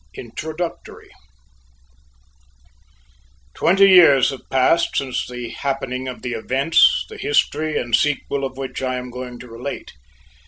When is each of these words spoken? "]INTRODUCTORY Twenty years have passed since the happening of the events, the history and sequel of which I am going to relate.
"]INTRODUCTORY 0.15 1.11
Twenty 3.53 3.87
years 3.87 4.31
have 4.31 4.49
passed 4.49 4.95
since 4.97 5.27
the 5.27 5.49
happening 5.49 6.07
of 6.07 6.23
the 6.23 6.31
events, 6.33 7.05
the 7.07 7.17
history 7.17 7.79
and 7.79 7.95
sequel 7.95 8.43
of 8.43 8.57
which 8.57 8.81
I 8.81 8.95
am 8.95 9.11
going 9.11 9.37
to 9.37 9.47
relate. 9.47 9.91